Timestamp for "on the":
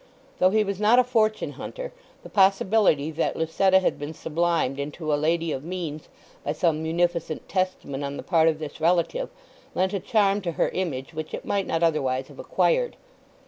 8.03-8.23